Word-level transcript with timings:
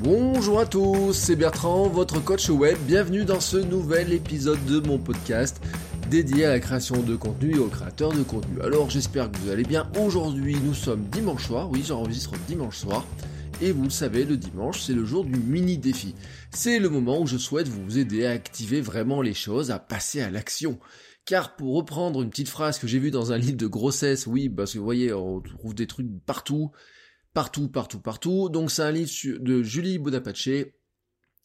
Bonjour 0.00 0.60
à 0.60 0.66
tous, 0.66 1.14
c'est 1.14 1.36
Bertrand, 1.36 1.88
votre 1.88 2.22
coach 2.22 2.50
web. 2.50 2.76
Bienvenue 2.86 3.24
dans 3.24 3.40
ce 3.40 3.56
nouvel 3.56 4.12
épisode 4.12 4.62
de 4.66 4.78
mon 4.78 4.98
podcast 4.98 5.58
dédié 6.10 6.44
à 6.44 6.50
la 6.50 6.60
création 6.60 7.02
de 7.02 7.16
contenu 7.16 7.56
et 7.56 7.58
aux 7.58 7.68
créateurs 7.68 8.12
de 8.12 8.22
contenu. 8.22 8.60
Alors 8.60 8.90
j'espère 8.90 9.32
que 9.32 9.38
vous 9.38 9.48
allez 9.48 9.62
bien. 9.62 9.90
Aujourd'hui 9.98 10.54
nous 10.62 10.74
sommes 10.74 11.04
dimanche 11.04 11.46
soir, 11.46 11.70
oui 11.70 11.82
j'enregistre 11.82 12.34
dimanche 12.46 12.76
soir. 12.76 13.06
Et 13.62 13.72
vous 13.72 13.84
le 13.84 13.90
savez, 13.90 14.26
le 14.26 14.36
dimanche, 14.36 14.82
c'est 14.82 14.92
le 14.92 15.06
jour 15.06 15.24
du 15.24 15.38
mini 15.38 15.78
défi. 15.78 16.14
C'est 16.50 16.78
le 16.78 16.90
moment 16.90 17.22
où 17.22 17.26
je 17.26 17.38
souhaite 17.38 17.68
vous 17.68 17.96
aider 17.96 18.26
à 18.26 18.32
activer 18.32 18.82
vraiment 18.82 19.22
les 19.22 19.32
choses, 19.32 19.70
à 19.70 19.78
passer 19.78 20.20
à 20.20 20.30
l'action. 20.30 20.78
Car 21.24 21.56
pour 21.56 21.74
reprendre 21.74 22.20
une 22.20 22.28
petite 22.28 22.50
phrase 22.50 22.78
que 22.78 22.86
j'ai 22.86 22.98
vue 22.98 23.10
dans 23.10 23.32
un 23.32 23.38
livre 23.38 23.56
de 23.56 23.66
grossesse, 23.66 24.26
oui, 24.26 24.50
parce 24.50 24.74
que 24.74 24.78
vous 24.78 24.84
voyez, 24.84 25.14
on 25.14 25.40
trouve 25.40 25.74
des 25.74 25.86
trucs 25.86 26.06
partout, 26.26 26.70
partout, 27.36 27.68
partout, 27.68 28.00
partout. 28.00 28.48
Donc 28.48 28.70
c'est 28.70 28.80
un 28.80 28.90
livre 28.90 29.10
de 29.40 29.62
Julie 29.62 29.98
Bonapace, 29.98 30.48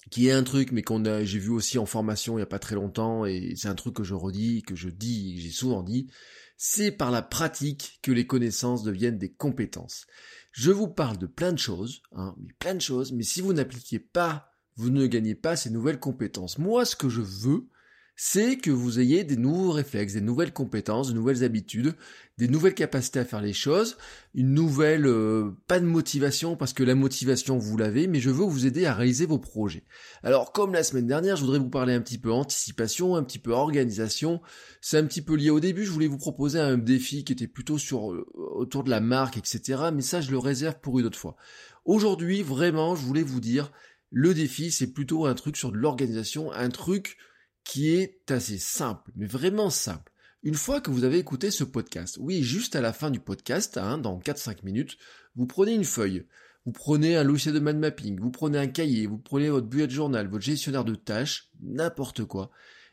qui 0.10 0.28
est 0.28 0.32
un 0.32 0.44
truc, 0.44 0.72
mais 0.72 0.84
qu'on 0.84 1.04
a, 1.04 1.26
j'ai 1.26 1.38
vu 1.38 1.50
aussi 1.50 1.78
en 1.78 1.86
formation 1.86 2.38
il 2.38 2.40
y 2.40 2.44
a 2.44 2.46
pas 2.46 2.60
très 2.60 2.76
longtemps, 2.76 3.26
et 3.26 3.56
c'est 3.58 3.68
un 3.68 3.76
truc 3.76 3.96
que 3.96 4.04
je 4.06 4.14
redis, 4.14 4.64
que 4.64 4.74
je 4.74 4.88
dis, 4.88 5.36
que 5.36 5.42
j'ai 5.42 5.52
souvent 5.52 5.84
dit. 5.84 6.10
C'est 6.56 6.94
par 6.94 7.12
la 7.12 7.22
pratique 7.22 8.00
que 8.02 8.14
les 8.14 8.26
connaissances 8.26 8.84
deviennent 8.84 9.18
des 9.18 9.34
compétences. 9.34 10.06
Je 10.54 10.72
vous 10.72 10.88
parle 10.88 11.18
de 11.18 11.28
plein 11.28 11.52
de 11.52 11.60
choses, 11.60 12.04
hein, 12.14 12.36
mais 12.40 12.54
plein 12.58 12.76
de 12.76 12.80
choses, 12.80 13.12
mais 13.12 13.24
si 13.24 13.42
vous 13.42 13.52
n'appliquez 13.52 14.00
pas, 14.00 14.50
vous 14.78 14.92
ne 14.92 15.06
gagnez 15.08 15.36
pas 15.36 15.58
ces 15.58 15.72
nouvelles 15.72 16.00
compétences. 16.00 16.58
Moi, 16.58 16.86
ce 16.86 16.96
que 16.96 17.10
je 17.10 17.20
veux, 17.20 17.68
c'est 18.24 18.58
que 18.58 18.70
vous 18.70 19.00
ayez 19.00 19.24
des 19.24 19.36
nouveaux 19.36 19.72
réflexes, 19.72 20.14
des 20.14 20.22
nouvelles 20.22 20.54
compétences, 20.54 21.08
de 21.08 21.16
nouvelles 21.16 21.44
habitudes, 21.44 21.96
des 22.38 22.48
nouvelles 22.48 22.76
capacités 22.76 23.18
à 23.18 23.26
faire 23.26 23.42
les 23.42 23.52
choses, 23.52 23.98
une 24.36 24.54
nouvelle, 24.54 25.08
euh, 25.08 25.50
pas 25.66 25.80
de 25.80 25.88
motivation, 25.88 26.56
parce 26.56 26.72
que 26.72 26.84
la 26.84 26.94
motivation, 26.94 27.58
vous 27.58 27.78
l'avez, 27.78 28.06
mais 28.06 28.20
je 28.20 28.30
veux 28.30 28.46
vous 28.46 28.68
aider 28.68 28.86
à 28.86 28.94
réaliser 28.94 29.26
vos 29.26 29.40
projets. 29.40 29.86
Alors, 30.22 30.52
comme 30.52 30.72
la 30.72 30.84
semaine 30.84 31.08
dernière, 31.08 31.36
je 31.36 31.42
voudrais 31.42 31.58
vous 31.58 31.72
parler 31.72 31.96
un 31.96 32.00
petit 32.00 32.20
peu 32.20 32.32
anticipation, 32.32 33.16
un 33.16 33.24
petit 33.24 33.40
peu 33.40 33.54
organisation. 33.54 34.40
C'est 34.82 35.00
un 35.00 35.06
petit 35.08 35.24
peu 35.24 35.34
lié 35.36 35.50
au 35.50 35.60
début, 35.60 35.84
je 35.84 35.92
voulais 35.92 36.06
vous 36.06 36.20
proposer 36.20 36.60
un 36.60 36.78
défi 36.78 37.24
qui 37.24 37.34
était 37.34 37.48
plutôt 37.48 37.80
sur, 37.80 38.12
euh, 38.12 38.28
autour 38.36 38.84
de 38.84 38.92
la 38.92 39.00
marque, 39.00 39.38
etc., 39.38 39.86
mais 39.92 40.04
ça, 40.04 40.22
je 40.22 40.30
le 40.30 40.38
réserve 40.38 40.76
pour 40.80 41.00
une 41.00 41.08
autre 41.08 41.18
fois. 41.18 41.38
Aujourd'hui, 41.86 42.44
vraiment, 42.44 42.96
je 42.96 43.02
voulais 43.02 43.24
vous 43.24 43.40
dire, 43.40 43.72
le 44.12 44.36
défi, 44.36 44.70
c'est 44.70 44.94
plutôt 44.94 45.26
un 45.26 45.34
truc 45.34 45.58
sur 45.58 45.72
de 45.72 45.78
l'organisation, 45.78 46.52
un 46.52 46.70
truc 46.70 47.18
qui 47.64 47.90
est 47.90 48.32
assez 48.32 48.58
simple, 48.58 49.12
mais 49.16 49.28
vraiment 49.28 49.70
simple. 49.70 50.12
Une 50.44 50.56
fois 50.56 50.82
que 50.82 50.90
vous 50.90 51.04
avez 51.04 51.20
écouté 51.20 51.52
ce 51.52 51.64
podcast, 51.64 52.18
oui, 52.20 52.42
juste 52.42 52.76
à 52.76 52.82
la 52.82 52.94
fin 52.94 53.12
du 53.12 53.20
podcast, 53.20 53.78
hein, 53.78 53.98
dans 53.98 54.20
4-5 54.20 54.64
minutes, 54.64 54.98
vous 55.36 55.46
prenez 55.46 55.74
une 55.74 55.84
feuille, 55.84 56.26
vous 56.66 56.72
prenez 56.72 57.16
un 57.16 57.24
logiciel 57.24 57.54
de 57.54 57.60
mind 57.60 57.78
mapping, 57.78 58.20
vous 58.20 58.32
prenez 58.32 58.58
un 58.58 58.68
cahier, 58.68 59.06
vous 59.06 59.20
prenez 59.20 59.50
votre 59.50 59.68
bullet 59.68 59.90
journal, 59.90 60.28
votre 60.28 60.44
gestionnaire 60.44 60.86
de 60.86 60.96
tâches, 60.96 61.50
n'importe 61.62 62.26
quoi, 62.26 62.50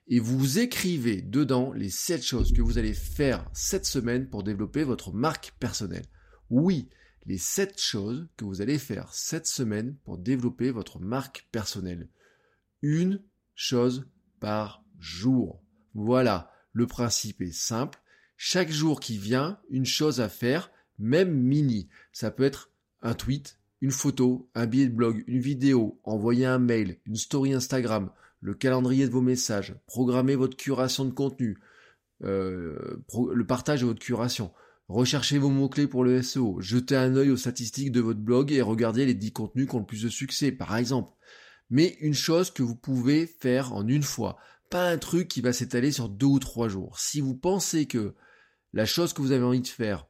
et 0.09 0.21
vous 0.21 0.59
écrivez 0.59 1.23
dedans 1.23 1.73
les 1.73 1.91
7 1.91 2.23
choses 2.23 2.53
que 2.53 2.63
vous 2.63 2.79
allez 2.79 2.95
faire 2.95 3.49
cette 3.53 3.87
semaine 3.87 4.29
pour 4.29 4.43
développer 4.43 4.83
votre 4.83 5.13
marque 5.13 5.55
personnelle. 5.59 6.07
Oui, 6.51 6.89
les 7.27 7.39
7 7.39 7.79
choses 7.79 8.27
que 8.37 8.45
vous 8.45 8.63
allez 8.63 8.79
faire 8.79 9.13
cette 9.13 9.47
semaine 9.47 9.97
pour 10.05 10.19
développer 10.19 10.71
votre 10.71 10.99
marque 10.99 11.47
personnelle. 11.53 12.09
Une 12.81 13.23
chose 13.55 14.07
par 14.41 14.83
jour. 14.99 15.63
Voilà, 15.95 16.53
le 16.73 16.87
principe 16.87 17.43
est 17.43 17.53
simple. 17.53 17.99
Chaque 18.37 18.71
jour 18.71 19.01
qui 19.01 19.19
vient, 19.19 19.59
une 19.71 19.87
chose 19.87 20.21
à 20.21 20.29
faire, 20.29 20.71
même 20.99 21.33
mini. 21.33 21.89
Ça 22.13 22.31
peut 22.31 22.45
être 22.45 22.71
un 23.03 23.15
tweet, 23.15 23.59
une 23.81 23.91
photo, 23.91 24.49
un 24.55 24.67
billet 24.67 24.87
de 24.87 24.95
blog, 24.95 25.25
une 25.27 25.41
vidéo, 25.41 26.01
envoyer 26.05 26.47
un 26.47 26.59
mail, 26.59 26.99
une 27.07 27.17
story 27.17 27.53
Instagram, 27.53 28.11
le 28.41 28.55
calendrier 28.55 29.07
de 29.07 29.13
vos 29.13 29.21
messages, 29.21 29.75
programmer 29.87 30.37
votre 30.37 30.57
curation 30.57 31.05
de 31.05 31.11
contenu, 31.11 31.59
euh, 32.25 32.99
le 33.33 33.47
partage 33.47 33.81
de 33.81 33.87
votre 33.87 34.01
curation, 34.01 34.53
rechercher 34.89 35.39
vos 35.39 35.51
mots-clés 35.51 35.87
pour 35.87 36.05
le 36.05 36.23
SEO, 36.23 36.61
jeter 36.61 36.97
un 36.97 37.17
œil 37.17 37.31
aux 37.31 37.37
statistiques 37.37 37.93
de 37.93 38.01
votre 38.01 38.21
blog 38.21 38.53
et 38.53 38.63
regarder 38.63 39.07
les 39.07 39.15
10 39.15 39.33
contenus 39.33 39.69
qui 39.69 39.75
ont 39.75 39.81
le 39.81 39.87
plus 39.87 40.03
de 40.03 40.09
succès, 40.09 40.53
par 40.53 40.77
exemple 40.77 41.13
mais 41.71 41.97
une 42.01 42.15
chose 42.15 42.51
que 42.51 42.63
vous 42.63 42.77
pouvez 42.77 43.27
faire 43.27 43.73
en 43.73 43.87
une 43.87 44.03
fois, 44.03 44.39
pas 44.71 44.89
un 44.89 44.99
truc 44.99 45.29
qui 45.29 45.41
va 45.41 45.53
s'étaler 45.53 45.93
sur 45.93 46.09
deux 46.09 46.27
ou 46.27 46.39
trois 46.39 46.69
jours. 46.69 46.99
Si 46.99 47.21
vous 47.21 47.35
pensez 47.35 47.87
que 47.87 48.15
la 48.73 48.87
chose 48.87 49.13
que 49.13 49.23
vous 49.23 49.33
avez 49.33 49.45
envie 49.45 49.61
de 49.61 49.67
faire 49.67 50.07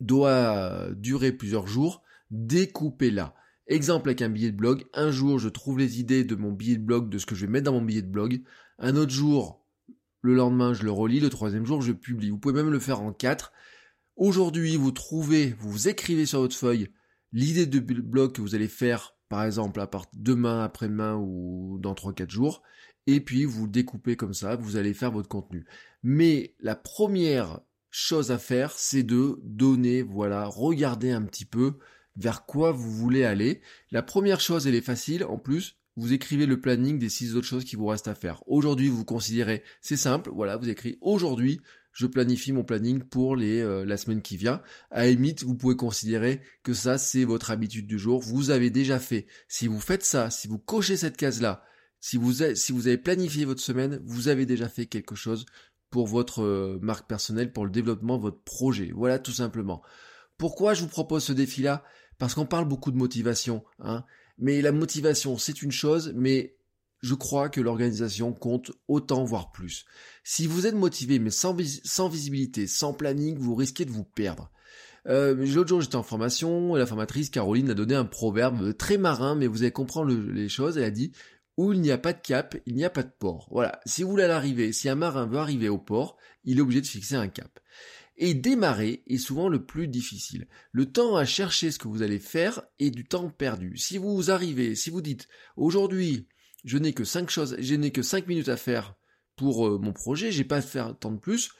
doit 0.00 0.88
durer 0.96 1.32
plusieurs 1.32 1.66
jours, 1.66 2.02
découpez-la. 2.30 3.34
Exemple 3.66 4.08
avec 4.08 4.22
un 4.22 4.30
billet 4.30 4.50
de 4.50 4.56
blog, 4.56 4.86
un 4.94 5.10
jour 5.10 5.38
je 5.38 5.48
trouve 5.48 5.78
les 5.78 6.00
idées 6.00 6.24
de 6.24 6.34
mon 6.34 6.52
billet 6.52 6.76
de 6.76 6.84
blog, 6.84 7.10
de 7.10 7.18
ce 7.18 7.26
que 7.26 7.34
je 7.34 7.44
vais 7.44 7.52
mettre 7.52 7.66
dans 7.66 7.72
mon 7.72 7.82
billet 7.82 8.02
de 8.02 8.10
blog, 8.10 8.42
un 8.78 8.96
autre 8.96 9.12
jour, 9.12 9.66
le 10.22 10.34
lendemain 10.34 10.72
je 10.72 10.84
le 10.84 10.90
relis, 10.90 11.20
le 11.20 11.28
troisième 11.28 11.66
jour 11.66 11.82
je 11.82 11.92
publie. 11.92 12.30
Vous 12.30 12.38
pouvez 12.38 12.54
même 12.54 12.70
le 12.70 12.78
faire 12.78 13.02
en 13.02 13.12
quatre. 13.12 13.52
Aujourd'hui 14.16 14.76
vous 14.76 14.92
trouvez, 14.92 15.54
vous 15.58 15.88
écrivez 15.88 16.26
sur 16.26 16.40
votre 16.40 16.56
feuille 16.56 16.88
l'idée 17.32 17.66
de 17.66 17.78
blog 17.80 18.32
que 18.32 18.40
vous 18.40 18.54
allez 18.54 18.68
faire 18.68 19.17
par 19.28 19.44
exemple 19.44 19.80
à 19.80 19.86
part 19.86 20.06
demain, 20.14 20.62
après-demain 20.62 21.16
ou 21.16 21.78
dans 21.80 21.94
3-4 21.94 22.30
jours, 22.30 22.62
et 23.06 23.20
puis 23.20 23.44
vous 23.44 23.66
découpez 23.66 24.16
comme 24.16 24.34
ça, 24.34 24.56
vous 24.56 24.76
allez 24.76 24.94
faire 24.94 25.12
votre 25.12 25.28
contenu. 25.28 25.66
Mais 26.02 26.54
la 26.60 26.76
première 26.76 27.60
chose 27.90 28.30
à 28.30 28.38
faire, 28.38 28.72
c'est 28.72 29.02
de 29.02 29.40
donner, 29.42 30.02
voilà, 30.02 30.44
regarder 30.44 31.10
un 31.10 31.22
petit 31.22 31.44
peu 31.44 31.78
vers 32.16 32.44
quoi 32.44 32.72
vous 32.72 32.90
voulez 32.90 33.24
aller. 33.24 33.62
La 33.90 34.02
première 34.02 34.40
chose, 34.40 34.66
elle 34.66 34.74
est 34.74 34.80
facile, 34.80 35.24
en 35.24 35.38
plus, 35.38 35.76
vous 35.96 36.12
écrivez 36.12 36.46
le 36.46 36.60
planning 36.60 36.98
des 36.98 37.08
six 37.08 37.34
autres 37.34 37.46
choses 37.46 37.64
qui 37.64 37.76
vous 37.76 37.86
restent 37.86 38.08
à 38.08 38.14
faire. 38.14 38.42
Aujourd'hui, 38.46 38.88
vous 38.88 39.04
considérez, 39.04 39.62
c'est 39.80 39.96
simple, 39.96 40.30
voilà, 40.32 40.56
vous 40.56 40.68
écrivez 40.68 40.98
aujourd'hui, 41.00 41.60
je 41.92 42.06
planifie 42.06 42.52
mon 42.52 42.64
planning 42.64 43.02
pour 43.02 43.36
les, 43.36 43.60
euh, 43.60 43.84
la 43.84 43.96
semaine 43.96 44.22
qui 44.22 44.36
vient. 44.36 44.62
À 44.90 45.04
vous 45.10 45.54
pouvez 45.56 45.76
considérer 45.76 46.40
que 46.62 46.74
ça, 46.74 46.98
c'est 46.98 47.24
votre 47.24 47.50
habitude 47.50 47.86
du 47.86 47.98
jour. 47.98 48.20
Vous 48.20 48.50
avez 48.50 48.70
déjà 48.70 48.98
fait. 48.98 49.26
Si 49.48 49.66
vous 49.66 49.80
faites 49.80 50.04
ça, 50.04 50.30
si 50.30 50.48
vous 50.48 50.58
cochez 50.58 50.96
cette 50.96 51.16
case-là, 51.16 51.64
si 52.00 52.16
vous, 52.16 52.32
si 52.54 52.72
vous 52.72 52.86
avez 52.86 52.98
planifié 52.98 53.44
votre 53.44 53.60
semaine, 53.60 54.00
vous 54.04 54.28
avez 54.28 54.46
déjà 54.46 54.68
fait 54.68 54.86
quelque 54.86 55.16
chose 55.16 55.46
pour 55.90 56.06
votre 56.06 56.42
euh, 56.42 56.78
marque 56.82 57.08
personnelle, 57.08 57.52
pour 57.52 57.64
le 57.64 57.70
développement 57.70 58.18
votre 58.18 58.42
projet. 58.42 58.92
Voilà, 58.94 59.18
tout 59.18 59.32
simplement. 59.32 59.82
Pourquoi 60.36 60.74
je 60.74 60.82
vous 60.82 60.88
propose 60.88 61.24
ce 61.24 61.32
défi-là? 61.32 61.82
Parce 62.18 62.34
qu'on 62.34 62.46
parle 62.46 62.68
beaucoup 62.68 62.90
de 62.90 62.96
motivation, 62.96 63.64
hein. 63.80 64.04
Mais 64.38 64.62
la 64.62 64.70
motivation, 64.70 65.36
c'est 65.36 65.62
une 65.62 65.72
chose, 65.72 66.12
mais 66.14 66.57
je 67.00 67.14
crois 67.14 67.48
que 67.48 67.60
l'organisation 67.60 68.32
compte 68.32 68.72
autant, 68.88 69.24
voire 69.24 69.52
plus. 69.52 69.84
Si 70.24 70.46
vous 70.46 70.66
êtes 70.66 70.74
motivé, 70.74 71.18
mais 71.18 71.30
sans, 71.30 71.54
visibilité, 71.54 72.66
sans 72.66 72.92
planning, 72.92 73.38
vous 73.38 73.54
risquez 73.54 73.84
de 73.84 73.90
vous 73.90 74.04
perdre. 74.04 74.50
Euh, 75.06 75.34
L'autre 75.34 75.68
jour, 75.68 75.80
j'étais 75.80 75.96
en 75.96 76.02
formation, 76.02 76.76
et 76.76 76.78
la 76.78 76.86
formatrice 76.86 77.30
Caroline 77.30 77.70
a 77.70 77.74
donné 77.74 77.94
un 77.94 78.04
proverbe 78.04 78.76
très 78.76 78.98
marin, 78.98 79.34
mais 79.34 79.46
vous 79.46 79.62
allez 79.62 79.72
comprendre 79.72 80.12
les 80.12 80.48
choses. 80.48 80.76
Elle 80.76 80.84
a 80.84 80.90
dit 80.90 81.12
où 81.56 81.72
il 81.72 81.80
n'y 81.80 81.90
a 81.90 81.98
pas 81.98 82.12
de 82.12 82.20
cap, 82.20 82.56
il 82.66 82.76
n'y 82.76 82.84
a 82.84 82.90
pas 82.90 83.02
de 83.02 83.10
port. 83.18 83.48
Voilà. 83.50 83.80
Si 83.84 84.02
vous 84.02 84.10
voulez 84.10 84.24
arriver, 84.24 84.72
si 84.72 84.88
un 84.88 84.94
marin 84.94 85.26
veut 85.26 85.38
arriver 85.38 85.68
au 85.68 85.78
port, 85.78 86.16
il 86.44 86.58
est 86.58 86.60
obligé 86.60 86.80
de 86.80 86.86
fixer 86.86 87.16
un 87.16 87.28
cap. 87.28 87.58
Et 88.16 88.34
démarrer 88.34 89.02
est 89.08 89.18
souvent 89.18 89.48
le 89.48 89.64
plus 89.64 89.88
difficile. 89.88 90.46
Le 90.72 90.86
temps 90.86 91.16
à 91.16 91.24
chercher 91.24 91.70
ce 91.70 91.78
que 91.78 91.88
vous 91.88 92.02
allez 92.02 92.18
faire 92.20 92.62
est 92.78 92.90
du 92.90 93.04
temps 93.04 93.28
perdu. 93.28 93.76
Si 93.76 93.98
vous 93.98 94.30
arrivez, 94.30 94.76
si 94.76 94.90
vous 94.90 95.00
dites 95.00 95.28
aujourd'hui, 95.56 96.28
je 96.64 96.78
n'ai 96.78 96.92
que 96.92 97.04
cinq 97.04 97.30
choses, 97.30 97.56
je 97.58 97.74
n'ai 97.74 97.90
que 97.90 98.02
cinq 98.02 98.26
minutes 98.26 98.48
à 98.48 98.56
faire 98.56 98.96
pour 99.36 99.66
euh, 99.66 99.78
mon 99.78 99.92
projet, 99.92 100.32
j'ai 100.32 100.44
pas 100.44 100.56
à 100.56 100.62
faire 100.62 100.96
tant 100.98 101.12
de 101.12 101.18
plus. 101.18 101.50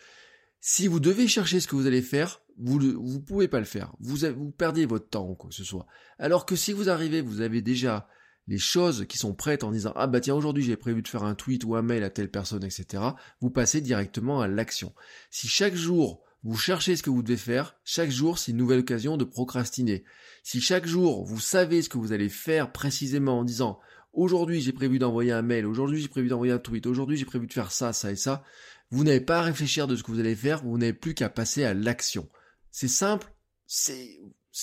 Si 0.61 0.89
vous 0.89 1.01
devez 1.01 1.29
chercher 1.29 1.61
ce 1.61 1.69
que 1.69 1.77
vous 1.77 1.87
allez 1.87 2.03
faire, 2.03 2.43
vous 2.59 2.81
ne 2.81 3.19
pouvez 3.19 3.47
pas 3.47 3.61
le 3.61 3.65
faire. 3.65 3.95
Vous, 4.01 4.17
vous 4.37 4.51
perdez 4.51 4.85
votre 4.85 5.09
temps, 5.09 5.35
quoi 5.35 5.49
que 5.49 5.55
ce 5.55 5.65
soit. 5.65 5.87
Alors 6.19 6.45
que 6.45 6.57
si 6.57 6.73
vous 6.73 6.89
arrivez, 6.89 7.21
vous 7.21 7.41
avez 7.41 7.63
déjà 7.63 8.09
les 8.49 8.59
choses 8.59 9.07
qui 9.07 9.19
sont 9.19 9.35
prêtes 9.35 9.63
en 9.63 9.71
disant 9.71 9.93
ah 9.95 10.07
bah 10.07 10.21
tiens 10.21 10.35
aujourd'hui 10.35 10.65
j'ai 10.65 10.77
prévu 10.77 11.03
de 11.03 11.09
faire 11.09 11.23
un 11.23 11.35
tweet 11.35 11.65
ou 11.65 11.77
un 11.77 11.83
mail 11.83 12.03
à 12.03 12.11
telle 12.11 12.31
personne 12.31 12.65
etc. 12.65 13.03
Vous 13.41 13.51
passez 13.51 13.81
directement 13.81 14.41
à 14.41 14.49
l'action. 14.49 14.95
Si 15.31 15.47
chaque 15.49 15.75
jour 15.75 16.23
vous 16.43 16.57
cherchez 16.57 16.97
ce 16.97 17.03
que 17.03 17.11
vous 17.11 17.23
devez 17.23 17.37
faire, 17.37 17.77
chaque 17.85 18.11
jour 18.11 18.39
c'est 18.39 18.53
une 18.53 18.57
nouvelle 18.57 18.81
occasion 18.81 19.19
de 19.19 19.25
procrastiner. 19.25 20.03
Si 20.43 20.63
chaque 20.63 20.87
jour 20.87 21.25
vous 21.27 21.41
savez 21.41 21.83
ce 21.83 21.91
que 21.91 21.99
vous 21.99 22.13
allez 22.13 22.31
faire 22.31 22.73
précisément 22.73 23.41
en 23.41 23.45
disant 23.45 23.81
aujourd'hui 24.19 24.61
j'ai 24.61 24.73
prévu 24.73 24.99
d'envoyer 24.99 25.33
un 25.33 25.43
mail, 25.43 25.67
aujourd'hui 25.67 26.01
j'ai 26.03 26.09
prévu 26.09 26.29
d'envoyer 26.29 26.53
un 26.53 26.59
tweet, 26.59 26.87
aujourd'hui 26.87 27.17
j'ai 27.17 27.25
prévu 27.25 27.47
de 27.47 27.53
faire 27.53 27.71
ça, 27.71 27.93
ça 27.93 28.11
et 28.11 28.17
ça, 28.17 28.43
vous 28.91 29.05
n'avez 29.05 29.21
pas 29.21 29.39
à 29.39 29.43
réfléchir 29.43 29.87
de 29.87 29.97
ce 29.97 30.03
que 30.03 30.11
vous 30.11 30.21
allez 30.21 30.35
faire, 30.35 30.63
vous 30.63 30.79
n'avez 30.79 30.93
plus 30.93 31.15
qu'à 31.15 31.29
passer 31.29 31.65
à 31.65 31.75
l'action. 31.75 32.29
C'est 32.71 32.89
simple, 32.89 33.33
c'est, 33.67 34.19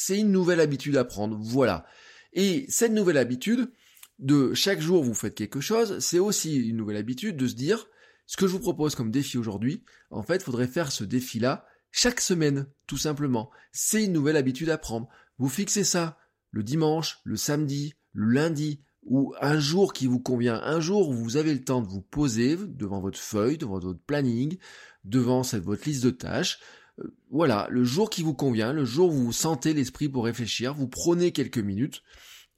une 0.09 0.31
nouvelle 0.31 0.59
habitude 0.59 0.97
à 0.97 1.05
prendre, 1.05 1.37
voilà. 1.39 1.85
Et 2.33 2.65
cette 2.69 2.91
nouvelle 2.91 3.17
habitude, 3.17 3.71
de 4.19 4.53
chaque 4.53 4.79
jour 4.79 5.03
vous 5.03 5.13
faites 5.13 5.35
quelque 5.35 5.61
chose, 5.61 5.99
c'est 5.99 6.19
aussi 6.19 6.55
une 6.55 6.77
nouvelle 6.77 6.97
habitude 6.97 7.37
de 7.37 7.47
se 7.47 7.55
dire, 7.55 7.87
ce 8.25 8.37
que 8.37 8.47
je 8.47 8.51
vous 8.51 8.59
propose 8.59 8.95
comme 8.95 9.11
défi 9.11 9.37
aujourd'hui, 9.37 9.83
en 10.09 10.23
fait, 10.23 10.37
il 10.37 10.43
faudrait 10.43 10.67
faire 10.67 10.91
ce 10.91 11.03
défi-là 11.03 11.65
chaque 11.91 12.19
semaine, 12.19 12.67
tout 12.87 12.97
simplement. 12.97 13.51
C'est 13.71 14.03
une 14.03 14.13
nouvelle 14.13 14.35
habitude 14.35 14.69
à 14.69 14.77
prendre. 14.77 15.07
Vous 15.37 15.47
fixez 15.47 15.83
ça 15.83 16.17
le 16.51 16.63
dimanche, 16.63 17.19
le 17.23 17.37
samedi, 17.37 17.95
le 18.13 18.27
lundi, 18.27 18.81
ou 19.05 19.33
un 19.39 19.59
jour 19.59 19.93
qui 19.93 20.07
vous 20.07 20.19
convient, 20.19 20.59
un 20.63 20.79
jour 20.79 21.09
où 21.09 21.13
vous 21.13 21.37
avez 21.37 21.53
le 21.53 21.63
temps 21.63 21.81
de 21.81 21.87
vous 21.87 22.01
poser 22.01 22.57
devant 22.57 22.99
votre 22.99 23.19
feuille, 23.19 23.57
devant 23.57 23.79
votre 23.79 23.99
planning, 23.99 24.57
devant 25.03 25.41
votre 25.41 25.85
liste 25.85 26.03
de 26.03 26.09
tâches. 26.09 26.59
Euh, 26.99 27.15
voilà, 27.29 27.67
le 27.69 27.83
jour 27.83 28.09
qui 28.09 28.23
vous 28.23 28.33
convient, 28.33 28.73
le 28.73 28.85
jour 28.85 29.09
où 29.09 29.25
vous 29.25 29.31
sentez 29.31 29.73
l'esprit 29.73 30.09
pour 30.09 30.25
réfléchir, 30.25 30.73
vous 30.73 30.87
prenez 30.87 31.31
quelques 31.31 31.59
minutes 31.59 32.01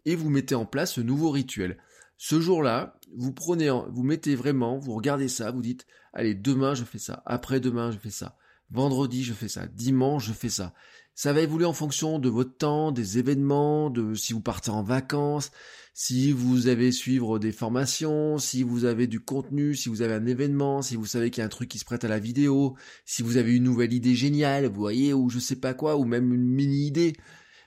et 0.06 0.16
vous 0.16 0.30
mettez 0.30 0.56
en 0.56 0.66
place 0.66 0.94
ce 0.94 1.02
nouveau 1.02 1.32
rituel. 1.32 1.78
Ce 2.18 2.40
jour-là, 2.40 3.00
vous 3.16 3.34
prenez, 3.34 3.70
vous 3.70 4.04
mettez 4.04 4.36
vraiment, 4.36 4.80
vous 4.80 4.94
regardez 4.94 5.28
ça, 5.28 5.52
vous 5.52 5.62
dites, 5.62 5.86
allez, 6.14 6.34
demain 6.34 6.74
je 6.74 6.84
fais 6.84 6.98
ça, 6.98 7.22
après-demain 7.26 7.92
je 7.92 7.98
fais 7.98 8.10
ça, 8.10 8.38
vendredi 8.72 9.24
je 9.24 9.34
fais 9.34 9.48
ça, 9.48 9.68
dimanche 9.68 10.28
je 10.28 10.34
fais 10.34 10.50
ça. 10.50 10.74
Ça 11.16 11.34
va 11.34 11.42
évoluer 11.42 11.66
en 11.66 11.74
fonction 11.74 12.20
de 12.20 12.30
votre 12.30 12.56
temps, 12.58 12.92
des 12.92 13.18
événements, 13.18 13.90
de 13.90 14.14
si 14.14 14.34
vous 14.34 14.42
partez 14.42 14.70
en 14.70 14.84
vacances, 14.84 15.50
si 15.96 16.32
vous 16.32 16.68
avez 16.68 16.92
suivre 16.92 17.40
des 17.40 17.52
formations, 17.52 18.38
si 18.38 18.62
vous 18.62 18.86
avez 18.86 19.08
du 19.08 19.20
contenu, 19.20 19.74
si 19.74 19.90
vous 19.90 20.04
avez 20.04 20.14
un 20.14 20.28
événement, 20.28 20.84
si 20.84 20.96
vous 20.96 21.08
savez 21.08 21.32
qu'il 21.32 21.42
y 21.42 21.44
a 21.44 21.48
un 21.48 21.50
truc 21.50 21.70
qui 21.70 21.80
se 21.80 21.86
prête 21.86 22.04
à 22.04 22.08
la 22.08 22.20
vidéo, 22.20 22.76
si 23.04 23.24
vous 23.24 23.38
avez 23.38 23.56
une 23.56 23.64
nouvelle 23.64 23.94
idée 23.94 24.14
géniale, 24.14 24.68
vous 24.68 24.80
voyez, 24.80 25.12
ou 25.12 25.32
je 25.32 25.40
sais 25.40 25.56
pas 25.56 25.74
quoi, 25.74 25.98
ou 25.98 26.06
même 26.06 26.32
une 26.36 26.46
mini 26.46 26.86
idée. 26.86 27.14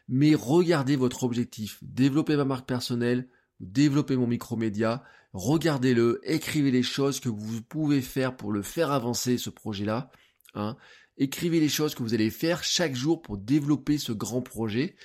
Mais 0.09 0.37
regardez 0.37 0.95
votre 0.95 1.25
objectif. 1.25 1.81
Développer 1.83 2.37
ma 2.37 2.45
marque 2.45 2.69
personnelle, 2.69 3.27
développer 3.59 4.15
mon 4.15 4.29
micromédia, 4.29 5.03
regardez-le, 5.33 6.21
écrivez 6.23 6.71
les 6.71 6.85
choses 6.85 7.19
que 7.19 7.29
vous 7.29 7.63
pouvez 7.63 8.01
faire 8.01 8.37
pour 8.37 8.53
le 8.53 8.63
faire 8.63 8.93
avancer 8.93 9.39
ce 9.39 9.51
projet-là. 9.51 10.13
Hein. 10.55 10.77
Écrivez 11.17 11.61
les 11.61 11.69
choses 11.69 11.95
que 11.95 12.03
vous 12.03 12.15
allez 12.15 12.31
faire 12.31 12.65
chaque 12.65 12.95
jour 12.95 13.23
pour 13.23 13.39
développer 13.39 13.99
ce 13.99 14.13
grand 14.13 14.43
projet. 14.43 14.97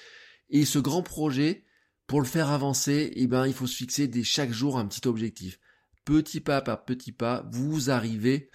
Et 0.50 0.65
ce 0.65 0.80
grand 0.80 1.01
projet, 1.01 1.65
pour 2.07 2.21
le 2.21 2.27
faire 2.27 2.50
avancer, 2.50 3.12
eh 3.15 3.27
ben, 3.27 3.47
il 3.47 3.53
faut 3.53 3.68
se 3.68 3.75
fixer 3.75 4.07
dès 4.07 4.24
chaque 4.24 4.51
jour 4.51 4.77
un 4.77 4.86
petit 4.86 5.07
objectif. 5.07 5.59
Petit 6.06 6.39
pas 6.39 6.62
par 6.62 6.86
petit 6.86 7.12
pas, 7.12 7.47
vous 7.51 7.89
arrivez 7.89 8.51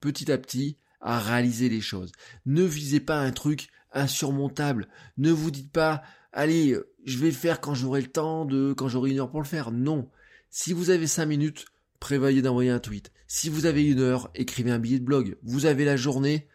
petit 0.00 0.32
à 0.32 0.38
petit 0.38 0.78
à 1.00 1.20
réaliser 1.20 1.68
les 1.68 1.80
choses. 1.80 2.12
Ne 2.46 2.62
visez 2.64 3.00
pas 3.00 3.18
un 3.18 3.32
truc 3.32 3.68
insurmontable. 3.92 4.88
Ne 5.18 5.30
vous 5.30 5.50
dites 5.50 5.70
pas, 5.70 6.02
allez, 6.32 6.76
je 7.04 7.18
vais 7.18 7.28
le 7.28 7.32
faire 7.32 7.60
quand 7.60 7.74
j'aurai 7.74 8.00
le 8.00 8.10
temps 8.10 8.44
de, 8.44 8.72
quand 8.72 8.88
j'aurai 8.88 9.10
une 9.10 9.20
heure 9.20 9.30
pour 9.30 9.42
le 9.42 9.46
faire. 9.46 9.70
Non. 9.72 10.10
Si 10.48 10.72
vous 10.72 10.90
avez 10.90 11.06
cinq 11.06 11.26
minutes, 11.26 11.66
prévoyez 12.00 12.42
d'envoyer 12.42 12.70
un 12.70 12.78
tweet. 12.78 13.12
Si 13.26 13.48
vous 13.48 13.66
avez 13.66 13.84
une 13.84 14.00
heure, 14.00 14.30
écrivez 14.34 14.70
un 14.70 14.78
billet 14.78 14.98
de 14.98 15.04
blog. 15.04 15.36
Vous 15.42 15.66
avez 15.66 15.84
la 15.84 15.96
journée, 15.96 16.48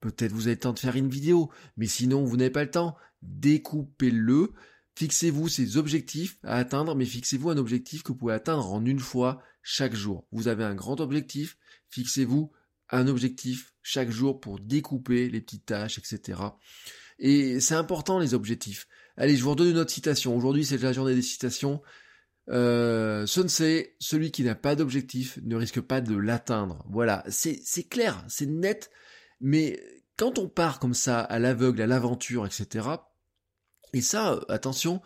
peut-être 0.00 0.32
vous 0.32 0.46
avez 0.46 0.54
le 0.54 0.60
temps 0.60 0.72
de 0.72 0.78
faire 0.78 0.96
une 0.96 1.08
vidéo. 1.08 1.50
Mais 1.76 1.86
sinon, 1.86 2.24
vous 2.24 2.36
n'avez 2.36 2.50
pas 2.50 2.64
le 2.64 2.70
temps. 2.70 2.96
Découpez-le 3.22 4.52
Fixez-vous 4.96 5.48
ces 5.48 5.76
objectifs 5.76 6.38
à 6.42 6.56
atteindre, 6.56 6.94
mais 6.94 7.04
fixez-vous 7.04 7.50
un 7.50 7.58
objectif 7.58 8.02
que 8.02 8.12
vous 8.12 8.18
pouvez 8.18 8.32
atteindre 8.32 8.72
en 8.72 8.82
une 8.82 8.98
fois 8.98 9.42
chaque 9.62 9.94
jour. 9.94 10.26
Vous 10.32 10.48
avez 10.48 10.64
un 10.64 10.74
grand 10.74 11.00
objectif, 11.00 11.58
fixez-vous 11.90 12.50
un 12.88 13.06
objectif 13.06 13.74
chaque 13.82 14.10
jour 14.10 14.40
pour 14.40 14.58
découper 14.58 15.28
les 15.28 15.42
petites 15.42 15.66
tâches, 15.66 15.98
etc. 15.98 16.40
Et 17.18 17.60
c'est 17.60 17.74
important 17.74 18.18
les 18.18 18.32
objectifs. 18.32 18.88
Allez, 19.18 19.36
je 19.36 19.42
vous 19.42 19.50
redonne 19.50 19.68
une 19.68 19.78
autre 19.78 19.90
citation. 19.90 20.34
Aujourd'hui, 20.34 20.64
c'est 20.64 20.80
la 20.80 20.94
journée 20.94 21.14
des 21.14 21.20
citations. 21.20 21.82
Euh, 22.48 23.26
Sun 23.26 23.48
celui 23.48 24.30
qui 24.30 24.44
n'a 24.44 24.54
pas 24.54 24.76
d'objectif 24.76 25.38
ne 25.42 25.56
risque 25.56 25.80
pas 25.80 26.00
de 26.00 26.16
l'atteindre. 26.16 26.84
Voilà, 26.88 27.24
c'est 27.28 27.88
clair, 27.88 28.24
c'est 28.28 28.46
net. 28.46 28.90
Mais 29.40 29.82
quand 30.16 30.38
on 30.38 30.48
part 30.48 30.78
comme 30.78 30.94
ça 30.94 31.20
à 31.20 31.38
l'aveugle, 31.38 31.82
à 31.82 31.86
l'aventure, 31.86 32.46
etc., 32.46 32.88
et 33.92 34.00
ça, 34.00 34.32
euh, 34.32 34.40
attention, 34.48 35.00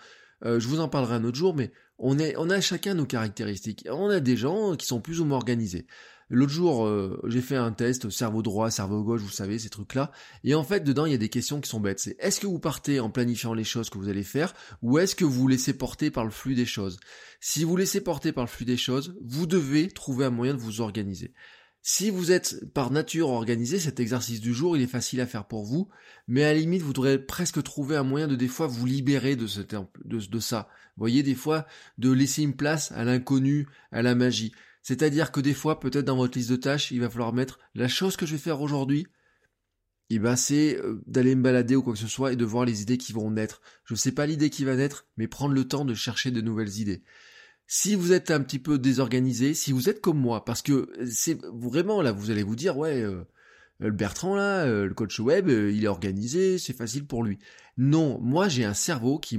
euh, 0.44 0.58
je 0.58 0.68
vous 0.68 0.80
en 0.80 0.88
parlerai 0.88 1.14
un 1.14 1.24
autre 1.24 1.36
jour, 1.36 1.54
mais 1.54 1.70
on, 2.00 2.50
a 2.50 2.60
chacun 2.60 2.94
nos 2.94 3.06
caractéristiques. 3.06 3.86
On 3.90 4.08
a 4.08 4.20
des 4.20 4.36
gens 4.36 4.74
qui 4.76 4.86
sont 4.86 5.00
plus 5.00 5.20
ou 5.20 5.24
moins 5.24 5.36
organisés. 5.36 5.86
L'autre 6.32 6.52
jour, 6.52 6.86
euh, 6.86 7.20
j'ai 7.26 7.40
fait 7.40 7.56
un 7.56 7.72
test 7.72 8.08
cerveau 8.08 8.40
droit, 8.42 8.70
cerveau 8.70 9.02
gauche, 9.02 9.20
vous 9.20 9.28
savez, 9.28 9.58
ces 9.58 9.68
trucs-là. 9.68 10.12
Et 10.44 10.54
en 10.54 10.62
fait, 10.62 10.84
dedans, 10.84 11.04
il 11.04 11.10
y 11.10 11.14
a 11.14 11.18
des 11.18 11.28
questions 11.28 11.60
qui 11.60 11.68
sont 11.68 11.80
bêtes. 11.80 11.98
C'est 11.98 12.16
est-ce 12.20 12.38
que 12.38 12.46
vous 12.46 12.60
partez 12.60 13.00
en 13.00 13.10
planifiant 13.10 13.52
les 13.52 13.64
choses 13.64 13.90
que 13.90 13.98
vous 13.98 14.08
allez 14.08 14.22
faire, 14.22 14.54
ou 14.80 14.98
est-ce 14.98 15.16
que 15.16 15.24
vous 15.24 15.32
vous 15.32 15.48
laissez 15.48 15.72
porter 15.72 16.12
par 16.12 16.24
le 16.24 16.30
flux 16.30 16.54
des 16.54 16.66
choses? 16.66 17.00
Si 17.40 17.64
vous 17.64 17.76
laissez 17.76 18.00
porter 18.00 18.30
par 18.30 18.44
le 18.44 18.48
flux 18.48 18.64
des 18.64 18.76
choses, 18.76 19.16
vous 19.24 19.46
devez 19.46 19.88
trouver 19.88 20.24
un 20.24 20.30
moyen 20.30 20.54
de 20.54 20.60
vous 20.60 20.80
organiser. 20.80 21.34
Si 21.82 22.10
vous 22.10 22.30
êtes 22.30 22.70
par 22.74 22.90
nature 22.90 23.30
organisé, 23.30 23.78
cet 23.78 24.00
exercice 24.00 24.40
du 24.40 24.52
jour, 24.52 24.76
il 24.76 24.82
est 24.82 24.86
facile 24.86 25.20
à 25.20 25.26
faire 25.26 25.46
pour 25.46 25.64
vous, 25.64 25.88
mais 26.28 26.44
à 26.44 26.52
la 26.52 26.58
limite, 26.58 26.82
vous 26.82 26.92
devrez 26.92 27.18
presque 27.18 27.62
trouver 27.62 27.96
un 27.96 28.02
moyen 28.02 28.28
de 28.28 28.36
des 28.36 28.48
fois 28.48 28.66
vous 28.66 28.84
libérer 28.84 29.34
de, 29.34 29.46
ce, 29.46 29.60
de, 29.60 29.86
de 30.04 30.40
ça. 30.40 30.68
Vous 30.96 31.00
voyez, 31.00 31.22
des 31.22 31.34
fois, 31.34 31.66
de 31.96 32.10
laisser 32.10 32.42
une 32.42 32.54
place 32.54 32.92
à 32.92 33.04
l'inconnu, 33.04 33.66
à 33.92 34.02
la 34.02 34.14
magie. 34.14 34.52
C'est-à-dire 34.82 35.32
que 35.32 35.40
des 35.40 35.54
fois, 35.54 35.80
peut-être 35.80 36.04
dans 36.04 36.16
votre 36.16 36.36
liste 36.36 36.50
de 36.50 36.56
tâches, 36.56 36.90
il 36.90 37.00
va 37.00 37.08
falloir 37.08 37.32
mettre 37.32 37.58
la 37.74 37.88
chose 37.88 38.16
que 38.16 38.26
je 38.26 38.32
vais 38.32 38.38
faire 38.38 38.60
aujourd'hui, 38.60 39.06
et 40.10 40.16
eh 40.16 40.18
ben 40.18 40.34
c'est 40.34 40.76
euh, 40.76 41.00
d'aller 41.06 41.36
me 41.36 41.42
balader 41.42 41.76
ou 41.76 41.84
quoi 41.84 41.92
que 41.92 41.98
ce 41.98 42.08
soit 42.08 42.32
et 42.32 42.36
de 42.36 42.44
voir 42.44 42.64
les 42.64 42.82
idées 42.82 42.98
qui 42.98 43.12
vont 43.12 43.30
naître. 43.30 43.60
Je 43.84 43.94
ne 43.94 43.98
sais 43.98 44.10
pas 44.10 44.26
l'idée 44.26 44.50
qui 44.50 44.64
va 44.64 44.74
naître, 44.74 45.06
mais 45.16 45.28
prendre 45.28 45.54
le 45.54 45.68
temps 45.68 45.84
de 45.84 45.94
chercher 45.94 46.32
de 46.32 46.40
nouvelles 46.40 46.80
idées. 46.80 47.04
Si 47.72 47.94
vous 47.94 48.12
êtes 48.12 48.32
un 48.32 48.40
petit 48.40 48.58
peu 48.58 48.80
désorganisé, 48.80 49.54
si 49.54 49.70
vous 49.70 49.88
êtes 49.88 50.00
comme 50.00 50.18
moi, 50.18 50.44
parce 50.44 50.60
que 50.60 50.90
c'est 51.08 51.40
vraiment 51.54 52.02
là, 52.02 52.10
vous 52.10 52.32
allez 52.32 52.42
vous 52.42 52.56
dire, 52.56 52.76
ouais, 52.76 53.00
euh, 53.00 53.22
le 53.78 53.92
Bertrand 53.92 54.34
là, 54.34 54.64
euh, 54.64 54.88
le 54.88 54.92
coach 54.92 55.20
web, 55.20 55.48
euh, 55.48 55.70
il 55.70 55.84
est 55.84 55.86
organisé, 55.86 56.58
c'est 56.58 56.76
facile 56.76 57.06
pour 57.06 57.22
lui. 57.22 57.38
Non, 57.76 58.18
moi 58.20 58.48
j'ai 58.48 58.64
un 58.64 58.74
cerveau 58.74 59.20
qui 59.20 59.38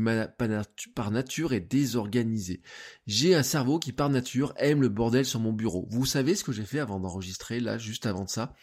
par 0.96 1.12
nature 1.12 1.52
est 1.52 1.60
désorganisé. 1.60 2.62
J'ai 3.06 3.36
un 3.36 3.44
cerveau 3.44 3.80
qui 3.80 3.92
par 3.92 4.10
nature 4.10 4.54
aime 4.56 4.82
le 4.82 4.88
bordel 4.88 5.26
sur 5.26 5.42
mon 5.42 5.52
bureau. 5.52 5.86
Vous 5.92 6.06
savez 6.06 6.34
ce 6.34 6.46
que 6.46 6.54
j'ai 6.54 6.64
fait 6.64 6.80
avant 6.80 7.02
d'enregistrer 7.02 7.60
là, 7.60 7.78
juste 7.78 8.06
avant 8.06 8.24
de 8.24 8.30
ça? 8.30 8.56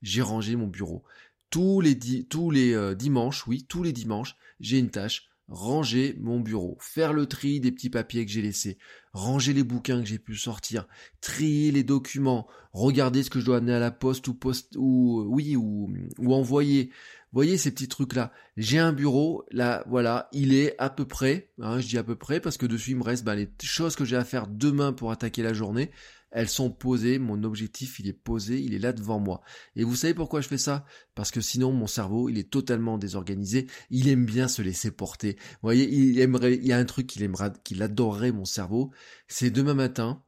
J'ai 0.00 0.22
rangé 0.22 0.56
mon 0.56 0.66
bureau. 0.66 1.04
Tous 1.50 1.82
les, 1.82 1.98
tous 2.24 2.50
les 2.50 2.94
dimanches, 2.96 3.46
oui, 3.46 3.66
tous 3.68 3.82
les 3.82 3.92
dimanches, 3.92 4.34
j'ai 4.60 4.78
une 4.78 4.88
tâche 4.88 5.29
ranger 5.50 6.16
mon 6.20 6.40
bureau, 6.40 6.78
faire 6.80 7.12
le 7.12 7.26
tri 7.26 7.60
des 7.60 7.72
petits 7.72 7.90
papiers 7.90 8.24
que 8.24 8.30
j'ai 8.30 8.40
laissés, 8.40 8.78
ranger 9.12 9.52
les 9.52 9.64
bouquins 9.64 10.00
que 10.00 10.06
j'ai 10.06 10.18
pu 10.18 10.36
sortir, 10.36 10.86
trier 11.20 11.72
les 11.72 11.82
documents, 11.82 12.46
regarder 12.72 13.22
ce 13.22 13.30
que 13.30 13.40
je 13.40 13.46
dois 13.46 13.58
amener 13.58 13.74
à 13.74 13.80
la 13.80 13.90
poste 13.90 14.28
ou 14.28 14.34
poste 14.34 14.76
ou 14.76 15.24
oui 15.28 15.56
ou, 15.56 15.92
ou 16.18 16.34
envoyer. 16.34 16.90
Voyez 17.32 17.58
ces 17.58 17.70
petits 17.70 17.88
trucs 17.88 18.14
là. 18.14 18.32
J'ai 18.56 18.78
un 18.78 18.92
bureau, 18.92 19.44
là 19.50 19.84
voilà, 19.88 20.28
il 20.32 20.54
est 20.54 20.74
à 20.78 20.90
peu 20.90 21.04
près, 21.04 21.50
hein, 21.60 21.78
je 21.80 21.88
dis 21.88 21.98
à 21.98 22.02
peu 22.02 22.16
près 22.16 22.40
parce 22.40 22.56
que 22.56 22.66
dessus 22.66 22.92
il 22.92 22.96
me 22.96 23.04
reste 23.04 23.24
bah, 23.24 23.34
les 23.34 23.48
choses 23.62 23.96
que 23.96 24.04
j'ai 24.04 24.16
à 24.16 24.24
faire 24.24 24.46
demain 24.46 24.92
pour 24.92 25.10
attaquer 25.10 25.42
la 25.42 25.52
journée 25.52 25.90
elles 26.30 26.48
sont 26.48 26.70
posées, 26.70 27.18
mon 27.18 27.42
objectif 27.44 27.98
il 27.98 28.08
est 28.08 28.12
posé, 28.12 28.60
il 28.60 28.74
est 28.74 28.78
là 28.78 28.92
devant 28.92 29.18
moi. 29.18 29.42
Et 29.76 29.84
vous 29.84 29.96
savez 29.96 30.14
pourquoi 30.14 30.40
je 30.40 30.48
fais 30.48 30.58
ça? 30.58 30.84
Parce 31.14 31.30
que 31.30 31.40
sinon 31.40 31.72
mon 31.72 31.86
cerveau 31.86 32.28
il 32.28 32.38
est 32.38 32.50
totalement 32.50 32.98
désorganisé, 32.98 33.66
il 33.90 34.08
aime 34.08 34.24
bien 34.24 34.48
se 34.48 34.62
laisser 34.62 34.90
porter. 34.90 35.36
Vous 35.38 35.58
voyez, 35.62 35.88
il 35.92 36.20
aimerait, 36.20 36.54
il 36.54 36.66
y 36.66 36.72
a 36.72 36.78
un 36.78 36.84
truc 36.84 37.06
qu'il 37.06 37.22
aimerait, 37.22 37.52
qu'il 37.64 37.82
adorerait 37.82 38.32
mon 38.32 38.44
cerveau, 38.44 38.92
c'est 39.28 39.50
demain 39.50 39.74
matin, 39.74 40.22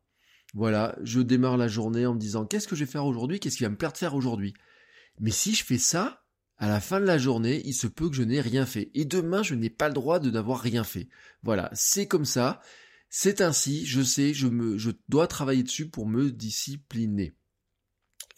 voilà, 0.54 0.97
je 1.02 1.21
démarre 1.21 1.56
la 1.56 1.68
journée 1.68 2.06
en 2.06 2.14
me 2.14 2.21
disant 2.21 2.47
qu'est-ce 2.47 2.68
que 2.68 2.76
je 2.76 2.85
vais 2.85 2.90
faire 2.90 3.06
aujourd'hui, 3.06 3.40
qu'est-ce 3.40 3.56
qui 3.56 3.64
va 3.64 3.71
me 3.71 3.76
plaire 3.76 3.92
de 3.92 3.99
faire 3.99 4.14
aujourd'hui? 4.14 4.54
Mais 5.21 5.30
si 5.30 5.54
je 5.54 5.64
fais 5.64 5.78
ça, 5.78 6.23
à 6.59 6.68
la 6.68 6.80
fin 6.80 7.00
de 7.00 7.06
la 7.06 7.18
journée, 7.18 7.61
il 7.64 7.75
se 7.75 7.88
peut 7.88 8.09
que 8.09 8.14
je 8.14 8.23
n'ai 8.23 8.40
rien 8.40 8.66
fait. 8.66 8.90
Et 8.94 9.04
demain, 9.04 9.42
je 9.42 9.54
n'ai 9.54 9.68
pas 9.68 9.88
le 9.88 9.94
droit 9.94 10.21
de 10.21 10.30
n'avoir 10.30 10.61
rien 10.61 10.85
fait. 10.85 11.09
Voilà, 11.42 11.71
c'est 11.73 12.06
comme 12.06 12.25
ça. 12.25 12.61
C'est 13.14 13.42
ainsi, 13.42 13.85
je 13.85 14.00
sais, 14.00 14.33
je, 14.33 14.47
me, 14.47 14.78
je 14.78 14.90
dois 15.11 15.26
travailler 15.26 15.62
dessus 15.62 15.87
pour 15.87 16.07
me 16.07 16.31
discipliner. 16.31 17.35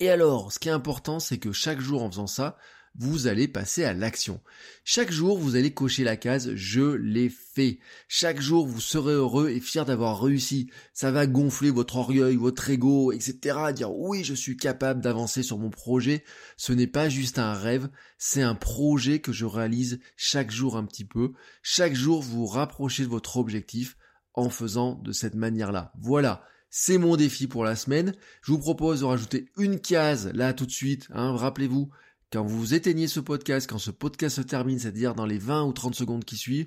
Et 0.00 0.11
alors, 0.11 0.50
ce 0.50 0.59
qui 0.59 0.69
est 0.69 0.73
important, 0.73 1.21
c'est 1.21 1.38
que 1.38 1.52
chaque 1.52 1.78
jour 1.78 2.02
en 2.02 2.11
faisant 2.11 2.26
ça, 2.26 2.59
vous 2.97 3.28
allez 3.28 3.47
passer 3.47 3.85
à 3.85 3.95
l'action. 3.95 4.40
Chaque 4.83 5.12
jour, 5.12 5.38
vous 5.38 5.54
allez 5.54 5.73
cocher 5.73 6.02
la 6.02 6.16
case 6.16 6.57
je 6.57 6.83
l'ai 6.83 7.28
fait. 7.28 7.78
Chaque 8.09 8.40
jour, 8.40 8.66
vous 8.66 8.81
serez 8.81 9.12
heureux 9.12 9.49
et 9.49 9.61
fier 9.61 9.85
d'avoir 9.85 10.21
réussi. 10.21 10.69
Ça 10.93 11.12
va 11.12 11.28
gonfler 11.28 11.71
votre 11.71 11.95
orgueil, 11.95 12.35
votre 12.35 12.69
ego, 12.69 13.12
etc. 13.12 13.73
Dire 13.73 13.95
oui, 13.95 14.25
je 14.25 14.35
suis 14.35 14.57
capable 14.57 15.00
d'avancer 15.00 15.45
sur 15.45 15.57
mon 15.57 15.71
projet. 15.71 16.25
Ce 16.57 16.73
n'est 16.73 16.88
pas 16.88 17.09
juste 17.09 17.38
un 17.38 17.54
rêve, 17.54 17.90
c'est 18.19 18.43
un 18.43 18.57
projet 18.57 19.21
que 19.21 19.31
je 19.31 19.45
réalise 19.45 20.00
chaque 20.16 20.50
jour 20.50 20.76
un 20.76 20.85
petit 20.85 21.04
peu. 21.04 21.33
Chaque 21.62 21.95
jour, 21.95 22.23
vous 22.23 22.38
vous 22.38 22.47
rapprochez 22.47 23.04
de 23.04 23.09
votre 23.09 23.37
objectif 23.37 23.97
en 24.35 24.50
faisant 24.50 24.97
de 24.97 25.12
cette 25.12 25.35
manière-là. 25.35 25.93
Voilà. 26.00 26.45
C'est 26.71 26.99
mon 26.99 27.17
défi 27.17 27.47
pour 27.47 27.64
la 27.64 27.76
semaine. 27.76 28.14
Je 28.43 28.50
vous 28.50 28.59
propose 28.59 29.00
de 29.00 29.05
rajouter 29.05 29.47
une 29.57 29.79
case 29.79 30.33
là 30.35 30.53
tout 30.53 30.67
de 30.67 30.73
suite. 30.73 31.07
Hein. 31.12 31.37
Rappelez-vous, 31.37 31.88
quand 32.33 32.45
vous 32.45 32.75
éteignez 32.75 33.07
ce 33.07 33.21
podcast, 33.21 33.71
quand 33.71 33.79
ce 33.79 33.93
podcast 33.93 34.37
se 34.37 34.43
termine, 34.43 34.81
c'est-à-dire 34.81 35.14
dans 35.14 35.25
les 35.25 35.38
20 35.38 35.64
ou 35.67 35.73
30 35.73 35.95
secondes 35.95 36.25
qui 36.25 36.37
suivent, 36.37 36.67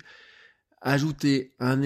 ajoutez 0.80 1.52
un, 1.58 1.78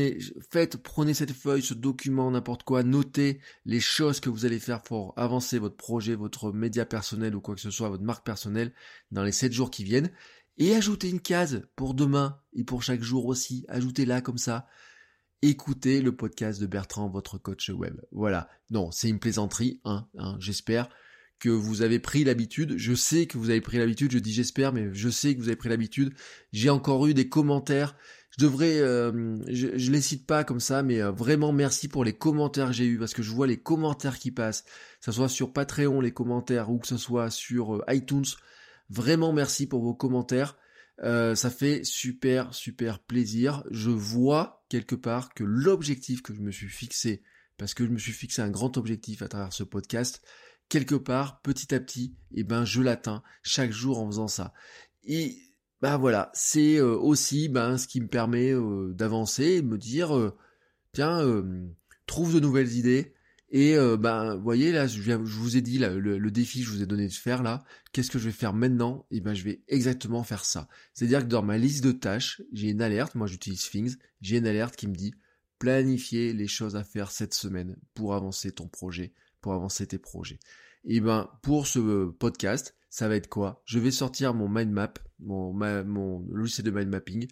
faites, 0.52 0.76
prenez 0.76 1.14
cette 1.14 1.32
feuille, 1.32 1.62
ce 1.62 1.74
document, 1.74 2.30
n'importe 2.30 2.62
quoi, 2.62 2.84
notez 2.84 3.40
les 3.64 3.80
choses 3.80 4.20
que 4.20 4.30
vous 4.30 4.44
allez 4.44 4.60
faire 4.60 4.82
pour 4.82 5.14
avancer 5.16 5.58
votre 5.58 5.76
projet, 5.76 6.14
votre 6.14 6.52
média 6.52 6.84
personnel 6.84 7.34
ou 7.34 7.40
quoi 7.40 7.56
que 7.56 7.60
ce 7.60 7.72
soit, 7.72 7.88
votre 7.88 8.04
marque 8.04 8.24
personnelle 8.24 8.72
dans 9.10 9.24
les 9.24 9.32
7 9.32 9.52
jours 9.52 9.72
qui 9.72 9.82
viennent. 9.82 10.12
Et 10.58 10.76
ajoutez 10.76 11.10
une 11.10 11.20
case 11.20 11.62
pour 11.74 11.94
demain 11.94 12.38
et 12.52 12.62
pour 12.62 12.84
chaque 12.84 13.02
jour 13.02 13.26
aussi. 13.26 13.64
Ajoutez-la 13.68 14.20
comme 14.20 14.38
ça 14.38 14.68
écoutez 15.42 16.00
le 16.00 16.14
podcast 16.14 16.60
de 16.60 16.66
Bertrand, 16.66 17.08
votre 17.08 17.36
coach 17.36 17.68
web. 17.68 18.00
Voilà. 18.12 18.48
Non, 18.70 18.90
c'est 18.92 19.08
une 19.08 19.18
plaisanterie, 19.18 19.80
hein, 19.84 20.06
hein, 20.16 20.36
j'espère 20.38 20.88
que 21.40 21.48
vous 21.48 21.82
avez 21.82 21.98
pris 21.98 22.22
l'habitude. 22.22 22.74
Je 22.76 22.94
sais 22.94 23.26
que 23.26 23.36
vous 23.36 23.50
avez 23.50 23.60
pris 23.60 23.78
l'habitude, 23.78 24.12
je 24.12 24.20
dis 24.20 24.32
j'espère, 24.32 24.72
mais 24.72 24.90
je 24.92 25.08
sais 25.08 25.34
que 25.34 25.40
vous 25.40 25.48
avez 25.48 25.56
pris 25.56 25.68
l'habitude. 25.68 26.14
J'ai 26.52 26.70
encore 26.70 27.04
eu 27.08 27.14
des 27.14 27.28
commentaires. 27.28 27.96
Je 28.38 28.44
devrais, 28.44 28.78
euh, 28.78 29.36
je, 29.48 29.76
je 29.76 29.90
les 29.90 30.00
cite 30.00 30.24
pas 30.24 30.44
comme 30.44 30.60
ça, 30.60 30.84
mais 30.84 31.02
euh, 31.02 31.10
vraiment 31.10 31.52
merci 31.52 31.88
pour 31.88 32.04
les 32.04 32.12
commentaires 32.12 32.68
que 32.68 32.72
j'ai 32.72 32.86
eu 32.86 32.96
parce 32.96 33.12
que 33.12 33.22
je 33.22 33.32
vois 33.32 33.48
les 33.48 33.58
commentaires 33.58 34.18
qui 34.18 34.30
passent, 34.30 34.62
que 34.62 35.04
ce 35.04 35.12
soit 35.12 35.28
sur 35.28 35.52
Patreon 35.52 36.00
les 36.00 36.12
commentaires 36.12 36.70
ou 36.70 36.78
que 36.78 36.86
ce 36.86 36.96
soit 36.96 37.28
sur 37.30 37.76
euh, 37.76 37.84
iTunes. 37.88 38.24
Vraiment 38.88 39.32
merci 39.32 39.66
pour 39.66 39.82
vos 39.82 39.94
commentaires. 39.94 40.56
Euh, 41.04 41.34
ça 41.34 41.50
fait 41.50 41.84
super 41.84 42.54
super 42.54 43.00
plaisir. 43.00 43.64
Je 43.70 43.90
vois 43.90 44.64
quelque 44.68 44.94
part 44.94 45.34
que 45.34 45.44
l'objectif 45.44 46.22
que 46.22 46.34
je 46.34 46.40
me 46.40 46.50
suis 46.50 46.68
fixé, 46.68 47.22
parce 47.56 47.74
que 47.74 47.84
je 47.84 47.90
me 47.90 47.98
suis 47.98 48.12
fixé 48.12 48.42
un 48.42 48.50
grand 48.50 48.76
objectif 48.76 49.22
à 49.22 49.28
travers 49.28 49.52
ce 49.52 49.64
podcast, 49.64 50.22
quelque 50.68 50.94
part, 50.94 51.42
petit 51.42 51.74
à 51.74 51.80
petit, 51.80 52.14
eh 52.34 52.44
ben 52.44 52.64
je 52.64 52.80
l'atteins 52.80 53.22
chaque 53.42 53.72
jour 53.72 53.98
en 53.98 54.06
faisant 54.06 54.28
ça. 54.28 54.54
Et 55.04 55.36
ben 55.80 55.96
voilà, 55.98 56.30
c'est 56.34 56.76
euh, 56.76 56.96
aussi 56.96 57.48
ben 57.48 57.76
ce 57.78 57.88
qui 57.88 58.00
me 58.00 58.08
permet 58.08 58.52
euh, 58.52 58.92
d'avancer 58.94 59.44
et 59.44 59.62
de 59.62 59.66
me 59.66 59.78
dire 59.78 60.32
tiens, 60.92 61.20
trouve 62.06 62.34
de 62.34 62.40
nouvelles 62.40 62.74
idées, 62.76 63.14
et 63.54 63.76
euh, 63.76 63.98
ben, 63.98 64.34
vous 64.34 64.42
voyez 64.42 64.72
là, 64.72 64.86
je, 64.86 65.12
vous 65.12 65.56
ai 65.58 65.60
dit 65.60 65.78
le, 65.78 66.30
défi 66.30 66.60
que 66.60 66.64
je 66.64 66.70
vous 66.70 66.82
ai 66.82 66.86
donné 66.86 67.06
de 67.06 67.12
faire 67.12 67.42
là. 67.42 67.62
Qu'est-ce 67.92 68.10
que 68.10 68.18
je 68.18 68.24
vais 68.24 68.32
faire 68.32 68.54
maintenant? 68.54 69.06
Et 69.10 69.20
ben, 69.20 69.34
je 69.34 69.44
vais 69.44 69.62
exactement 69.68 70.24
faire 70.24 70.46
ça. 70.46 70.68
C'est-à-dire 70.94 71.20
que 71.20 71.26
dans 71.26 71.42
ma 71.42 71.58
liste 71.58 71.84
de 71.84 71.92
tâches, 71.92 72.40
j'ai 72.54 72.70
une 72.70 72.80
alerte. 72.80 73.14
Moi, 73.14 73.26
j'utilise 73.26 73.68
Things. 73.68 73.96
J'ai 74.22 74.38
une 74.38 74.46
alerte 74.46 74.74
qui 74.74 74.88
me 74.88 74.94
dit 74.94 75.14
planifier 75.58 76.32
les 76.32 76.48
choses 76.48 76.76
à 76.76 76.82
faire 76.82 77.10
cette 77.10 77.34
semaine 77.34 77.76
pour 77.92 78.14
avancer 78.14 78.52
ton 78.52 78.68
projet, 78.68 79.12
pour 79.42 79.52
avancer 79.52 79.86
tes 79.86 79.98
projets. 79.98 80.40
Et 80.84 81.00
ben, 81.00 81.28
pour 81.42 81.66
ce 81.66 82.08
podcast, 82.08 82.74
ça 82.88 83.06
va 83.06 83.16
être 83.16 83.28
quoi? 83.28 83.62
Je 83.66 83.78
vais 83.78 83.90
sortir 83.90 84.32
mon 84.32 84.48
mind 84.48 84.72
map, 84.72 84.94
mon, 85.20 85.52
mon 85.52 86.26
logiciel 86.30 86.64
de 86.64 86.70
mind 86.70 86.88
mapping, 86.88 87.28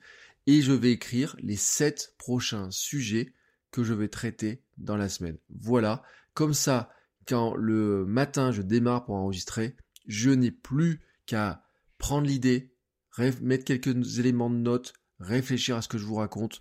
et 0.47 0.61
je 0.61 0.73
vais 0.73 0.93
écrire 0.93 1.35
les 1.41 1.57
sept 1.57 2.15
prochains 2.19 2.71
sujets 2.71 3.33
que 3.71 3.85
je 3.85 3.95
vais 3.95 4.09
traiter 4.09 4.63
dans 4.79 4.97
la 4.97 5.09
semaine. 5.09 5.39
Voilà, 5.49 6.03
comme 6.35 6.55
ça, 6.55 6.91
quand 7.27 7.55
le 7.55 8.05
matin 8.07 8.51
je 8.53 8.63
démarre 8.63 9.05
pour 9.05 9.15
enregistrer, 9.15 9.77
je 10.07 10.31
n'ai 10.31 10.51
plus 10.51 11.01
qu'à 11.27 11.63
prendre 11.99 12.27
l'idée, 12.27 12.75
mettre 13.41 13.65
quelques 13.65 14.19
éléments 14.19 14.51
de 14.51 14.57
notes, 14.57 14.95
réfléchir 15.19 15.77
à 15.77 15.83
ce 15.83 15.89
que 15.89 15.99
je 15.99 16.05
vous 16.05 16.15
raconte, 16.17 16.59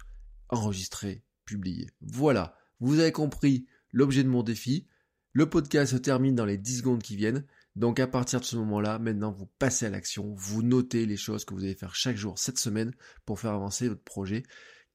enregistrer, 0.49 1.23
publier. 1.45 1.89
Voilà, 2.01 2.57
vous 2.79 2.99
avez 2.99 3.11
compris 3.11 3.65
l'objet 3.91 4.23
de 4.23 4.29
mon 4.29 4.43
défi. 4.43 4.87
Le 5.31 5.49
podcast 5.49 5.93
se 5.93 5.97
termine 5.97 6.35
dans 6.35 6.45
les 6.45 6.57
10 6.57 6.79
secondes 6.79 7.01
qui 7.01 7.15
viennent. 7.15 7.45
Donc 7.75 7.99
à 7.99 8.07
partir 8.07 8.39
de 8.41 8.45
ce 8.45 8.57
moment-là, 8.57 8.99
maintenant 8.99 9.31
vous 9.31 9.45
passez 9.45 9.85
à 9.85 9.89
l'action, 9.89 10.33
vous 10.35 10.63
notez 10.63 11.05
les 11.05 11.17
choses 11.17 11.45
que 11.45 11.53
vous 11.53 11.63
allez 11.63 11.75
faire 11.75 11.95
chaque 11.95 12.17
jour 12.17 12.37
cette 12.37 12.59
semaine 12.59 12.93
pour 13.25 13.39
faire 13.39 13.53
avancer 13.53 13.87
votre 13.87 14.03
projet 14.03 14.43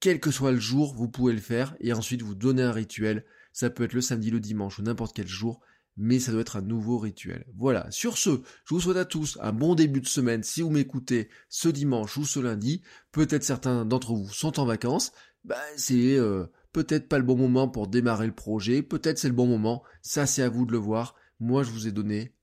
quel 0.01 0.21
que 0.21 0.31
soit 0.31 0.53
le 0.53 0.61
jour, 0.61 0.95
vous 0.95 1.09
pouvez 1.09 1.33
le 1.33 1.41
faire 1.41 1.77
et 1.81 1.93
ensuite 1.93 2.23
vous 2.23 2.35
donner 2.35 2.63
un 2.63 2.73
rituel. 2.73 3.25
Ça 3.53 3.71
peut 3.71 3.85
être 3.85 3.93
le 3.93 4.01
samedi, 4.01 4.31
le 4.31 4.41
dimanche 4.41 4.79
ou 4.79 4.83
n'importe 4.83 5.15
quel 5.15 5.29
jour, 5.29 5.61
mais 5.97 6.19
ça 6.19 6.33
doit 6.33 6.41
être 6.41 6.57
un 6.57 6.63
nouveau 6.63 6.99
rituel. 6.99 7.47
Voilà, 7.57 7.91
sur 7.91 8.19
ce, 8.19 8.43
je 8.65 8.75
vous 8.75 8.81
souhaite 8.81 8.97
à 8.97 9.05
tous 9.05 9.39
un 9.41 9.53
bon 9.53 9.75
début 9.75 10.01
de 10.01 10.07
semaine 10.07 10.43
si 10.43 10.63
vous 10.63 10.71
m'écoutez 10.71 11.29
ce 11.49 11.69
dimanche 11.69 12.17
ou 12.17 12.25
ce 12.25 12.41
lundi. 12.41 12.83
Peut-être 13.13 13.45
certains 13.45 13.85
d'entre 13.85 14.15
vous 14.15 14.29
sont 14.29 14.59
en 14.59 14.67
vacances, 14.67 15.13
bah, 15.45 15.57
c'est 15.77 16.19
euh, 16.19 16.47
peut-être 16.73 17.09
pas 17.09 17.19
le 17.19 17.25
bon 17.25 17.37
moment 17.37 17.69
pour 17.69 17.87
démarrer 17.87 18.27
le 18.27 18.35
projet, 18.35 18.83
peut-être 18.83 19.19
c'est 19.19 19.29
le 19.29 19.35
bon 19.35 19.47
moment, 19.47 19.83
ça 20.03 20.27
c'est 20.27 20.43
à 20.43 20.49
vous 20.49 20.67
de 20.67 20.73
le 20.73 20.79
voir. 20.79 21.15
Moi 21.39 21.63
je 21.63 21.71
vous 21.71 21.87
ai 21.87 21.93
donné 21.93 22.35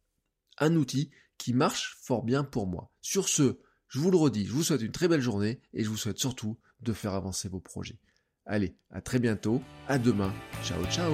un 0.57 0.75
outil 0.75 1.11
qui 1.37 1.53
marche 1.53 1.97
fort 2.01 2.23
bien 2.23 2.43
pour 2.43 2.67
moi. 2.67 2.91
Sur 3.01 3.27
ce, 3.27 3.59
je 3.87 3.99
vous 3.99 4.11
le 4.11 4.17
redis, 4.17 4.45
je 4.45 4.53
vous 4.53 4.63
souhaite 4.63 4.81
une 4.81 4.91
très 4.91 5.07
belle 5.07 5.21
journée 5.21 5.59
et 5.73 5.83
je 5.83 5.89
vous 5.89 5.97
souhaite 5.97 6.19
surtout 6.19 6.57
de 6.81 6.93
faire 6.93 7.13
avancer 7.13 7.49
vos 7.49 7.59
projets. 7.59 7.99
Allez, 8.45 8.75
à 8.89 9.01
très 9.01 9.19
bientôt, 9.19 9.61
à 9.87 9.97
demain, 9.97 10.33
ciao 10.63 10.83
ciao 10.85 11.13